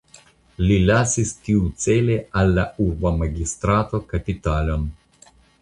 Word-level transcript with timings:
Li 0.69 0.77
lasis 0.89 1.33
tiucele 1.49 2.17
al 2.41 2.51
la 2.57 2.65
urba 2.87 3.13
magistrato 3.21 4.03
kapitalon. 4.15 4.93